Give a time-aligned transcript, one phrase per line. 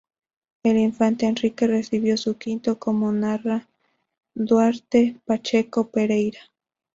[0.63, 3.67] El infante Enrique recibió su quinto, como narra
[4.33, 6.39] Duarte Pacheco Pereira.